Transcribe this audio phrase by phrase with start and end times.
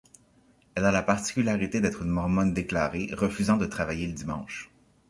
[0.73, 4.71] Elle a la particularité d'être une mormone déclarée, refusant de travailler le dimanche.